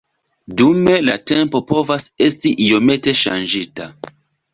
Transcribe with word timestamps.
Dume 0.59 0.95
la 1.09 1.17
temo 1.31 1.61
povas 1.71 2.07
esti 2.29 2.53
iomete 2.69 3.15
ŝanĝita. 3.21 3.89